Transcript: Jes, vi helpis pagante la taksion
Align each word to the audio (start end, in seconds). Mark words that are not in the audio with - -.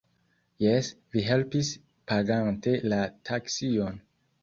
Jes, 0.63 0.89
vi 1.17 1.23
helpis 1.27 1.71
pagante 2.15 2.77
la 2.91 3.07
taksion 3.33 4.07